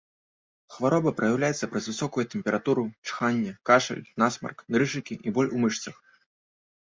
[0.75, 5.95] Хвароба праяўляецца праз высокую тэмпературу, чханне, кашаль, насмарк, дрыжыкі і боль у мышцах.